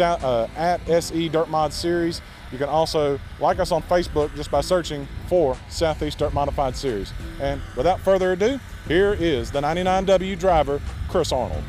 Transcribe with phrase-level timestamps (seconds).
[0.00, 2.20] uh, at SE Dirt Mod Series.
[2.52, 7.12] You can also like us on Facebook just by searching for Southeast Dirt Modified Series.
[7.40, 11.62] And without further ado, here is the 99W driver, Chris Arnold.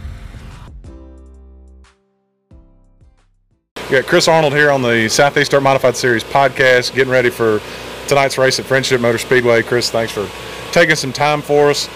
[3.76, 7.62] We got Chris Arnold here on the Southeast Dirt Modified Series podcast, getting ready for
[8.08, 9.64] tonight's race at Friendship Motor Speedway.
[9.64, 10.28] Chris, thanks for
[10.72, 11.90] taking some time for us.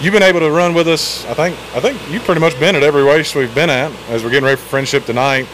[0.00, 1.26] You've been able to run with us.
[1.26, 4.24] I think I think you've pretty much been at every race we've been at as
[4.24, 5.46] we're getting ready for Friendship tonight.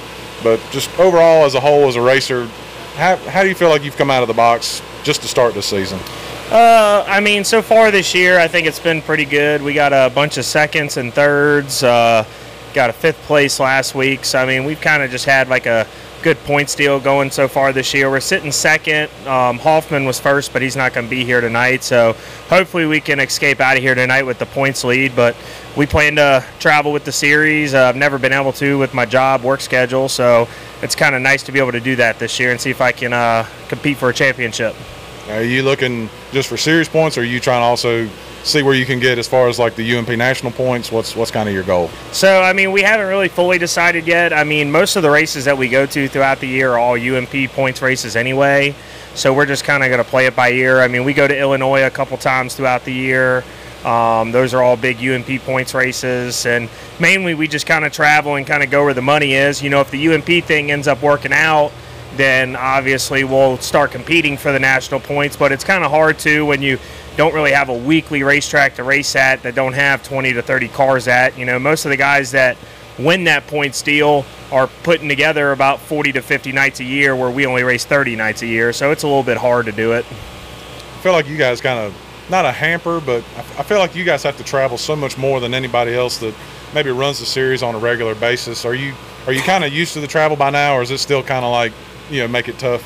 [0.43, 2.47] But just overall, as a whole, as a racer,
[2.97, 5.55] how, how do you feel like you've come out of the box just to start
[5.55, 5.99] this season?
[6.51, 9.62] Uh, I mean, so far this year, I think it's been pretty good.
[9.62, 11.83] We got a bunch of seconds and thirds.
[11.83, 12.25] Uh,
[12.75, 14.25] got a fifth place last week.
[14.25, 15.87] So I mean, we've kind of just had like a
[16.23, 18.11] good points deal going so far this year.
[18.11, 19.11] We're sitting second.
[19.27, 21.83] Um, Hoffman was first, but he's not going to be here tonight.
[21.83, 22.15] So
[22.49, 25.15] hopefully we can escape out of here tonight with the points lead.
[25.15, 25.37] But
[25.77, 27.75] we plan to travel with the series.
[27.75, 30.49] Uh, I've never been able to with my job work schedule, so
[30.82, 32.81] it's kind of nice to be able to do that this year and see if
[32.81, 34.75] I can uh, compete for a championship.
[35.28, 38.09] Are you looking just for series points, or are you trying to also
[38.44, 40.93] see where you can get as far as like the UMP national points?
[40.93, 41.88] What's what's kind of your goal?
[42.12, 44.32] So I mean, we haven't really fully decided yet.
[44.32, 46.94] I mean, most of the races that we go to throughout the year are all
[46.94, 48.75] UMP points races anyway.
[49.15, 50.81] So we're just kind of going to play it by ear.
[50.81, 53.44] I mean, we go to Illinois a couple times throughout the year.
[53.84, 58.37] Um, those are all big UMP points races, and mainly we just kind of travel
[58.37, 59.62] and kind of go where the money is.
[59.62, 61.71] You know, if the UMP thing ends up working out,
[62.17, 65.37] then obviously we'll start competing for the national points.
[65.37, 66.78] But it's kind of hard to when you
[67.17, 70.69] don't really have a weekly racetrack to race at that don't have 20 to 30
[70.69, 71.39] cars at.
[71.39, 72.56] You know, most of the guys that
[72.99, 77.31] win that points deal are putting together about 40 to 50 nights a year where
[77.31, 78.73] we only race 30 nights a year.
[78.73, 80.05] So it's a little bit hard to do it.
[80.06, 81.94] I feel like you guys kind of
[82.31, 83.19] not a hamper, but
[83.59, 86.35] I feel like you guys have to travel so much more than anybody else that
[86.75, 88.65] maybe runs the series on a regular basis.
[88.65, 88.95] Are you
[89.27, 91.45] are you kind of used to the travel by now, or is it still kind
[91.45, 91.73] of like
[92.11, 92.83] you know make it tough?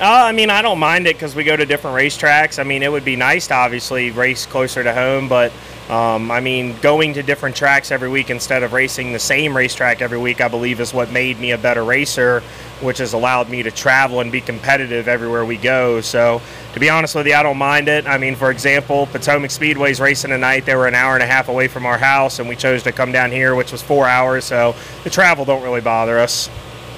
[0.00, 2.60] Uh, I mean, I don't mind it because we go to different racetracks.
[2.60, 5.50] I mean, it would be nice to obviously race closer to home, but
[5.88, 10.00] um, I mean, going to different tracks every week instead of racing the same racetrack
[10.00, 12.44] every week, I believe, is what made me a better racer,
[12.80, 16.00] which has allowed me to travel and be competitive everywhere we go.
[16.00, 16.40] So,
[16.74, 18.06] to be honest with you, I don't mind it.
[18.06, 20.66] I mean, for example, Potomac Speedway's racing tonight.
[20.66, 22.92] They were an hour and a half away from our house, and we chose to
[22.92, 24.44] come down here, which was four hours.
[24.44, 24.74] So,
[25.04, 26.48] the travel don't really bother us.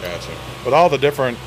[0.02, 0.30] Gotcha.
[0.64, 1.38] With all the different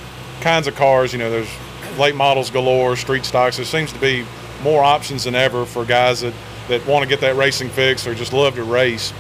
[0.41, 1.49] kinds of cars, you know, there's
[1.97, 3.57] late models galore, street stocks.
[3.57, 4.25] There seems to be
[4.63, 6.33] more options than ever for guys that
[6.67, 9.11] that want to get that racing fix or just love to race.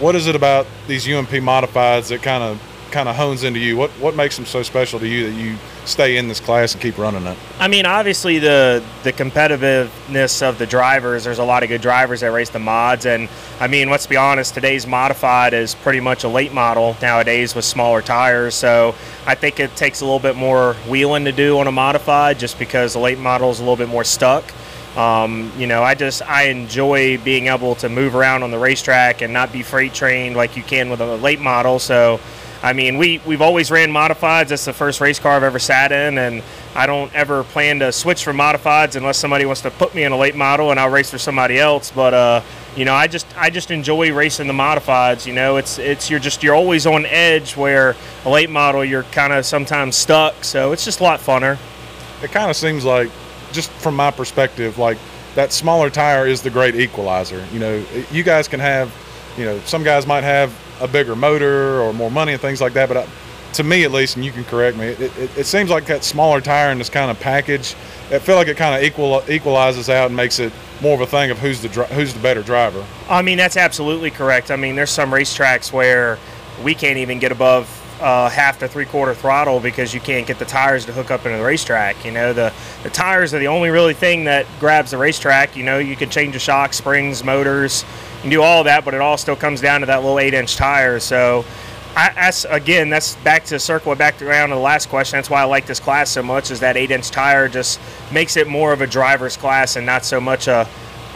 [0.00, 2.60] What is it about these UMP modifieds that kind of
[2.92, 3.76] kind of hones into you?
[3.76, 6.82] What what makes them so special to you that you stay in this class and
[6.82, 7.36] keep running it?
[7.58, 11.24] I mean, obviously the the competitiveness of the drivers.
[11.24, 14.16] There's a lot of good drivers that race the mods, and I mean, let's be
[14.16, 14.54] honest.
[14.54, 18.54] Today's modified is pretty much a late model nowadays with smaller tires.
[18.54, 18.94] So
[19.26, 22.58] I think it takes a little bit more wheeling to do on a modified, just
[22.58, 24.44] because the late model is a little bit more stuck.
[24.96, 29.22] Um, you know, I just I enjoy being able to move around on the racetrack
[29.22, 31.78] and not be freight trained like you can with a late model.
[31.78, 32.20] So,
[32.62, 34.48] I mean, we we've always ran modifieds.
[34.48, 36.42] That's the first race car I've ever sat in, and
[36.74, 40.12] I don't ever plan to switch from modifieds unless somebody wants to put me in
[40.12, 41.90] a late model and I'll race for somebody else.
[41.90, 42.42] But uh,
[42.76, 45.26] you know, I just I just enjoy racing the modifieds.
[45.26, 49.02] You know, it's it's you're just you're always on edge where a late model you're
[49.04, 50.44] kind of sometimes stuck.
[50.44, 51.58] So it's just a lot funner.
[52.22, 53.10] It kind of seems like
[53.52, 54.98] just from my perspective, like
[55.34, 57.44] that smaller tire is the great equalizer.
[57.52, 58.92] You know, you guys can have,
[59.36, 62.72] you know, some guys might have a bigger motor or more money and things like
[62.74, 63.08] that, but I,
[63.54, 66.04] to me at least, and you can correct me, it, it, it seems like that
[66.04, 67.74] smaller tire in this kind of package,
[68.10, 71.06] I feel like it kind of equal equalizes out and makes it more of a
[71.06, 72.84] thing of who's the who's the better driver.
[73.08, 74.50] I mean, that's absolutely correct.
[74.50, 76.18] I mean, there's some racetracks where
[76.64, 80.38] we can't even get above uh, half to three quarter throttle because you can't get
[80.38, 82.04] the tires to hook up into the racetrack.
[82.04, 82.52] You know, the,
[82.82, 85.56] the tires are the only really thing that grabs the racetrack.
[85.56, 87.84] You know, you can change the shocks, springs, motors,
[88.22, 90.34] you can do all that, but it all still comes down to that little eight
[90.34, 91.00] inch tire.
[91.00, 91.44] So,
[91.96, 95.18] I, again, that's back to circle back around to the last question.
[95.18, 96.50] That's why I like this class so much.
[96.50, 97.78] Is that eight-inch tire just
[98.10, 100.66] makes it more of a driver's class and not so much a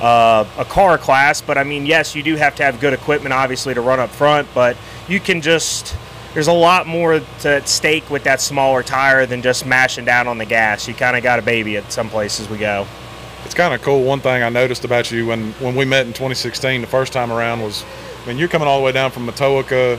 [0.00, 1.40] a car class.
[1.40, 4.10] But I mean, yes, you do have to have good equipment, obviously, to run up
[4.10, 4.48] front.
[4.54, 4.76] But
[5.08, 5.96] you can just
[6.34, 10.28] there's a lot more to at stake with that smaller tire than just mashing down
[10.28, 10.86] on the gas.
[10.86, 12.86] You kind of got a baby at some places we go.
[13.56, 14.04] Kind of cool.
[14.04, 17.32] One thing I noticed about you when when we met in 2016, the first time
[17.32, 17.84] around was,
[18.22, 19.98] I mean, you're coming all the way down from Matoaca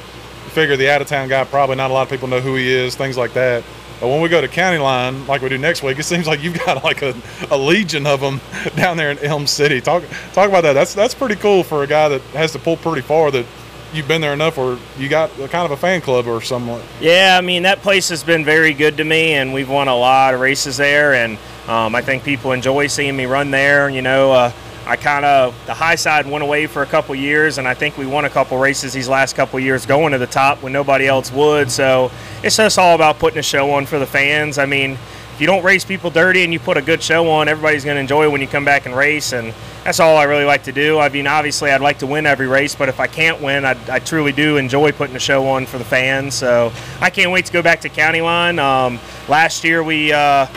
[0.57, 2.67] figure the out of town guy probably not a lot of people know who he
[2.71, 3.63] is, things like that.
[3.99, 6.41] But when we go to county line, like we do next week, it seems like
[6.41, 7.15] you've got like a,
[7.51, 8.41] a legion of them
[8.75, 9.81] down there in Elm City.
[9.81, 10.73] Talk talk about that.
[10.73, 13.29] That's that's pretty cool for a guy that has to pull pretty far.
[13.31, 13.45] That
[13.93, 16.81] you've been there enough, or you got a, kind of a fan club or something.
[17.01, 19.95] Yeah, I mean that place has been very good to me, and we've won a
[19.95, 21.37] lot of races there, and
[21.67, 23.89] um, I think people enjoy seeing me run there.
[23.89, 24.31] You know.
[24.31, 24.51] Uh,
[24.87, 27.97] I kind of the high side went away for a couple years, and I think
[27.97, 31.07] we won a couple races these last couple years going to the top when nobody
[31.07, 31.69] else would.
[31.69, 32.09] So
[32.41, 34.57] it's just all about putting a show on for the fans.
[34.57, 34.91] I mean,
[35.37, 37.95] if you don't race people dirty and you put a good show on, everybody's going
[37.95, 39.53] to enjoy when you come back and race, and
[39.83, 40.99] that's all I really like to do.
[40.99, 43.75] I mean, obviously, I'd like to win every race, but if I can't win, I,
[43.89, 46.33] I truly do enjoy putting a show on for the fans.
[46.33, 46.71] So
[47.01, 48.57] I can't wait to go back to County Line.
[48.57, 50.47] Um, last year we uh,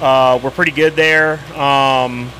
[0.00, 1.38] uh, were pretty good there.
[1.58, 2.30] Um,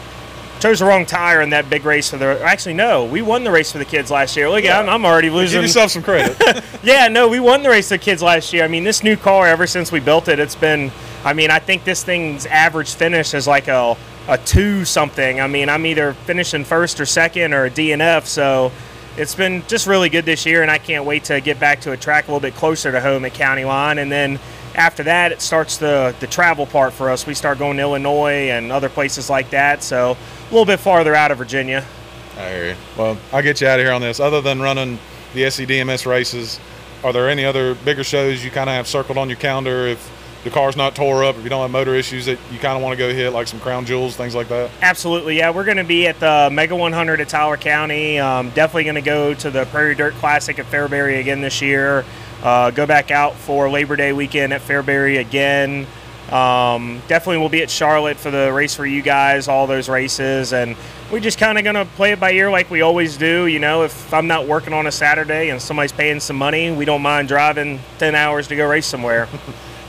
[0.60, 2.40] chose the wrong tire in that big race for the.
[2.42, 4.48] Actually, no, we won the race for the kids last year.
[4.48, 4.80] Look, yeah.
[4.80, 5.58] I'm, I'm, already losing.
[5.58, 6.36] Give yourself some credit.
[6.82, 8.64] yeah, no, we won the race for the kids last year.
[8.64, 10.90] I mean, this new car, ever since we built it, it's been.
[11.24, 13.96] I mean, I think this thing's average finish is like a
[14.28, 15.40] a two something.
[15.40, 18.26] I mean, I'm either finishing first or second or a DNF.
[18.26, 18.72] So
[19.16, 21.92] it's been just really good this year, and I can't wait to get back to
[21.92, 24.38] a track a little bit closer to home at County Line, and then
[24.76, 27.26] after that, it starts the, the travel part for us.
[27.26, 29.82] We start going to Illinois and other places like that.
[29.82, 31.84] So a little bit farther out of Virginia.
[32.36, 32.76] I hear you.
[32.96, 34.20] Well, I'll get you out of here on this.
[34.20, 34.98] Other than running
[35.32, 36.60] the SEDMS races,
[37.02, 40.12] are there any other bigger shows you kind of have circled on your calendar if
[40.44, 42.82] the car's not tore up, if you don't have motor issues that you kind of
[42.82, 44.70] want to go hit, like some crown jewels, things like that?
[44.82, 45.50] Absolutely, yeah.
[45.50, 48.20] We're going to be at the Mega 100 at Tyler County.
[48.20, 52.04] Um, definitely going to go to the Prairie Dirt Classic at Fairbury again this year.
[52.42, 55.86] Uh, go back out for Labor Day weekend at Fairbury again.
[56.30, 60.52] Um, definitely we'll be at Charlotte for the race for you guys, all those races,
[60.52, 60.76] and
[61.10, 63.46] we're just kind of going to play it by ear like we always do.
[63.46, 66.84] You know, if I'm not working on a Saturday and somebody's paying some money, we
[66.84, 69.28] don't mind driving 10 hours to go race somewhere.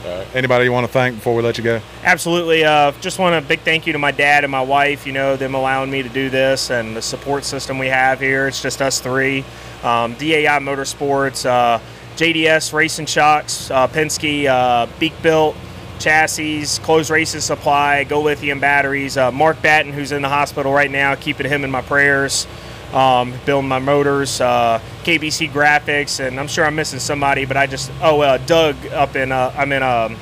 [0.05, 1.81] Uh, anybody you want to thank before we let you go?
[2.03, 2.63] Absolutely.
[2.63, 5.05] Uh, just want a big thank you to my dad and my wife.
[5.05, 8.47] You know, them allowing me to do this and the support system we have here.
[8.47, 9.43] It's just us three.
[9.83, 11.45] Um, DAI Motorsports.
[11.45, 11.79] Uh,
[12.17, 15.55] JDS Racing Shocks, uh, Penske, uh, Beak Built
[15.99, 19.17] chassis, closed racing supply, Go Lithium batteries.
[19.17, 22.47] Uh, Mark Batten, who's in the hospital right now, keeping him in my prayers.
[22.93, 27.67] Um, building my motors, uh, KBC Graphics, and I'm sure I'm missing somebody, but I
[27.67, 30.15] just oh uh, Doug up in uh, I'm in um,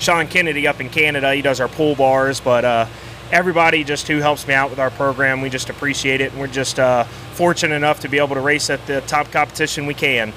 [0.00, 1.32] Sean Kennedy up in Canada.
[1.32, 2.88] He does our pull bars, but
[3.30, 6.48] everybody just who helps me out with our program, we just appreciate it, and we're
[6.48, 6.80] just
[7.34, 10.32] fortunate enough to be able to race at the top competition we can.